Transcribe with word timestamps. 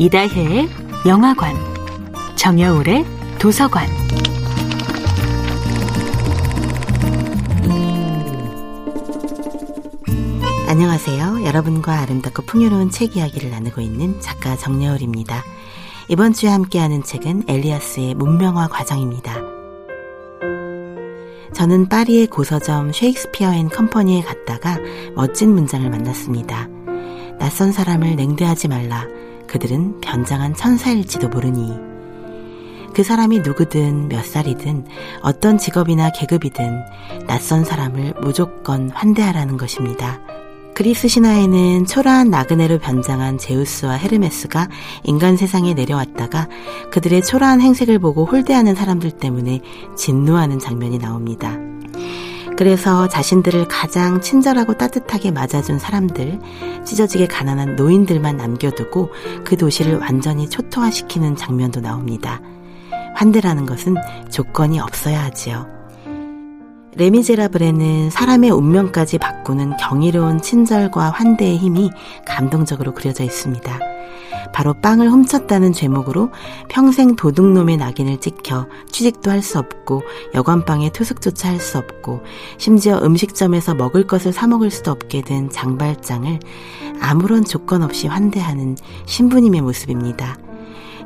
이다혜의 0.00 0.66
영화관, 1.06 1.54
정여울의 2.34 3.04
도서관. 3.38 3.86
안녕하세요. 10.66 11.44
여러분과 11.44 11.98
아름답고 11.98 12.46
풍요로운 12.46 12.90
책 12.90 13.18
이야기를 13.18 13.50
나누고 13.50 13.82
있는 13.82 14.18
작가 14.22 14.56
정여울입니다. 14.56 15.44
이번 16.08 16.32
주에 16.32 16.48
함께하는 16.48 17.02
책은 17.02 17.42
엘리아스의 17.46 18.14
문명화 18.14 18.68
과정입니다. 18.68 19.36
저는 21.52 21.90
파리의 21.90 22.28
고서점 22.28 22.92
셰익스피어 22.94 23.52
앤 23.52 23.68
컴퍼니에 23.68 24.22
갔다가 24.22 24.78
멋진 25.14 25.52
문장을 25.52 25.90
만났습니다. 25.90 26.68
낯선 27.38 27.70
사람을 27.70 28.16
냉대하지 28.16 28.68
말라. 28.68 29.06
그들은 29.50 30.00
변장한 30.00 30.54
천사일지도 30.54 31.28
모르니. 31.28 31.74
그 32.94 33.02
사람이 33.02 33.40
누구든 33.40 34.08
몇 34.08 34.24
살이든 34.24 34.86
어떤 35.22 35.58
직업이나 35.58 36.10
계급이든 36.10 37.26
낯선 37.26 37.64
사람을 37.64 38.14
무조건 38.20 38.90
환대하라는 38.90 39.56
것입니다. 39.56 40.20
그리스 40.72 41.08
신화에는 41.08 41.84
초라한 41.86 42.30
나그네로 42.30 42.78
변장한 42.78 43.38
제우스와 43.38 43.94
헤르메스가 43.94 44.68
인간 45.02 45.36
세상에 45.36 45.74
내려왔다가 45.74 46.48
그들의 46.92 47.22
초라한 47.22 47.60
행색을 47.60 47.98
보고 47.98 48.24
홀대하는 48.24 48.76
사람들 48.76 49.10
때문에 49.10 49.60
진노하는 49.96 50.60
장면이 50.60 50.98
나옵니다. 50.98 51.69
그래서 52.60 53.08
자신들을 53.08 53.68
가장 53.68 54.20
친절하고 54.20 54.74
따뜻하게 54.74 55.30
맞아준 55.30 55.78
사람들, 55.78 56.38
찢어지게 56.84 57.26
가난한 57.26 57.76
노인들만 57.76 58.36
남겨두고 58.36 59.08
그 59.46 59.56
도시를 59.56 59.96
완전히 59.96 60.46
초토화시키는 60.46 61.36
장면도 61.36 61.80
나옵니다. 61.80 62.42
환대라는 63.14 63.64
것은 63.64 63.94
조건이 64.28 64.78
없어야 64.78 65.24
하지요. 65.24 65.66
레미제라블에는 66.96 68.10
사람의 68.10 68.50
운명까지 68.50 69.16
바꾸는 69.16 69.78
경이로운 69.78 70.42
친절과 70.42 71.12
환대의 71.12 71.56
힘이 71.56 71.90
감동적으로 72.26 72.92
그려져 72.92 73.24
있습니다. 73.24 73.89
바로 74.52 74.74
빵을 74.74 75.10
훔쳤다는 75.10 75.72
죄목으로 75.72 76.30
평생 76.68 77.16
도둑놈의 77.16 77.76
낙인을 77.76 78.18
찍혀 78.18 78.66
취직도 78.90 79.30
할 79.30 79.42
수 79.42 79.58
없고 79.58 80.02
여관방에 80.34 80.90
투숙조차 80.90 81.48
할 81.48 81.58
수 81.58 81.78
없고 81.78 82.20
심지어 82.58 83.00
음식점에서 83.02 83.74
먹을 83.74 84.06
것을 84.06 84.32
사 84.32 84.46
먹을 84.46 84.70
수도 84.70 84.90
없게 84.90 85.22
된 85.22 85.50
장발장을 85.50 86.38
아무런 87.00 87.44
조건 87.44 87.82
없이 87.82 88.06
환대하는 88.06 88.76
신부님의 89.06 89.62
모습입니다. 89.62 90.36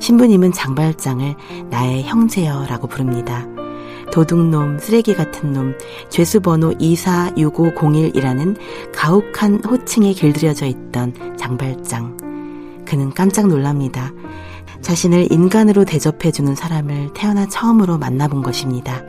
신부님은 0.00 0.52
장발장을 0.52 1.34
나의 1.70 2.02
형제여라고 2.04 2.88
부릅니다. 2.88 3.46
도둑놈, 4.12 4.78
쓰레기 4.78 5.14
같은 5.14 5.52
놈, 5.52 5.74
죄수번호 6.08 6.72
246501이라는 6.72 8.56
가혹한 8.92 9.64
호칭에 9.64 10.12
길들여져 10.12 10.66
있던 10.66 11.36
장발장. 11.36 12.23
그는 12.84 13.12
깜짝 13.12 13.46
놀랍니다. 13.46 14.12
자신을 14.80 15.32
인간으로 15.32 15.84
대접해주는 15.84 16.54
사람을 16.54 17.12
태어나 17.14 17.46
처음으로 17.46 17.98
만나본 17.98 18.42
것입니다. 18.42 19.02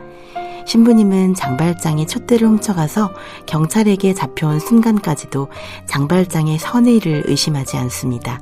신부님은 0.66 1.34
장발장이 1.34 2.06
촛대를 2.06 2.48
훔쳐가서 2.48 3.12
경찰에게 3.46 4.14
잡혀온 4.14 4.58
순간까지도 4.58 5.48
장발장의 5.86 6.58
선의를 6.58 7.24
의심하지 7.26 7.76
않습니다. 7.76 8.40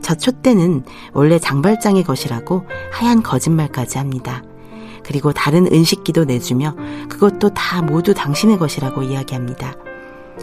저 0.00 0.14
촛대는 0.14 0.84
원래 1.12 1.38
장발장의 1.38 2.04
것이라고 2.04 2.64
하얀 2.92 3.22
거짓말까지 3.22 3.98
합니다. 3.98 4.42
그리고 5.04 5.32
다른 5.32 5.66
은식기도 5.72 6.26
내주며 6.26 6.76
그것도 7.08 7.54
다 7.54 7.82
모두 7.82 8.14
당신의 8.14 8.58
것이라고 8.58 9.02
이야기합니다. 9.02 9.74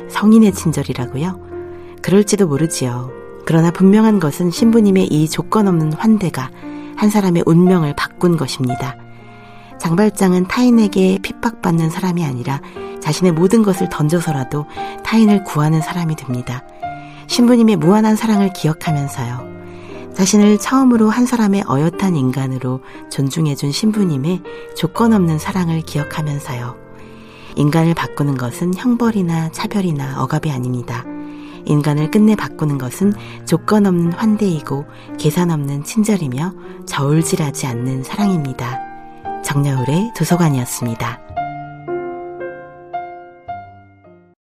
성인의 0.09 0.53
친절이라고요? 0.53 1.39
그럴지도 2.01 2.47
모르지요. 2.47 3.24
그러나 3.45 3.71
분명한 3.71 4.19
것은 4.19 4.51
신부님의 4.51 5.07
이 5.07 5.29
조건 5.29 5.67
없는 5.67 5.93
환대가 5.93 6.49
한 6.95 7.09
사람의 7.09 7.43
운명을 7.45 7.93
바꾼 7.95 8.37
것입니다. 8.37 8.97
장발장은 9.79 10.47
타인에게 10.47 11.19
핍박받는 11.21 11.89
사람이 11.89 12.23
아니라 12.25 12.61
자신의 13.01 13.33
모든 13.33 13.61
것을 13.61 13.89
던져서라도 13.89 14.65
타인을 15.03 15.43
구하는 15.43 15.81
사람이 15.81 16.15
됩니다. 16.15 16.63
신부님의 17.27 17.75
무한한 17.75 18.15
사랑을 18.15 18.51
기억하면서요. 18.53 19.55
자신을 20.15 20.57
처음으로 20.57 21.09
한 21.09 21.25
사람의 21.25 21.65
어엿한 21.67 22.15
인간으로 22.15 22.81
존중해준 23.11 23.71
신부님의 23.71 24.41
조건 24.75 25.13
없는 25.13 25.37
사랑을 25.37 25.81
기억하면서요. 25.81 26.77
인간을 27.57 27.93
바꾸는 27.93 28.37
것은 28.37 28.73
형벌이나 28.75 29.51
차별이나 29.51 30.21
억압이 30.23 30.49
아닙니다. 30.51 31.05
인간을 31.65 32.11
끝내 32.11 32.35
바꾸는 32.35 32.77
것은 32.77 33.13
조건 33.45 33.85
없는 33.85 34.13
환대이고 34.13 34.85
계산 35.17 35.51
없는 35.51 35.83
친절이며 35.83 36.53
저울질하지 36.85 37.67
않는 37.67 38.03
사랑입니다. 38.03 38.79
정여울의 39.43 40.13
도서관이었습니다. 40.15 41.24